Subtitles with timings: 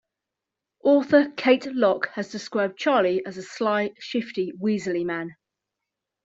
[0.83, 5.35] Author Kate Lock has described Charlie as a "sly, shifty, weaselly man".